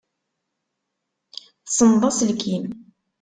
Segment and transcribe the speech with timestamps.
[1.65, 2.65] Tessenseḍ aselkim.